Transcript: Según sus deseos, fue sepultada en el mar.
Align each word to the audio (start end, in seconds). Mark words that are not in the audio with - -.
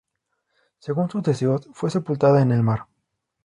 Según 0.79 1.11
sus 1.11 1.21
deseos, 1.21 1.69
fue 1.73 1.91
sepultada 1.91 2.41
en 2.41 2.51
el 2.51 2.63
mar. 2.63 2.87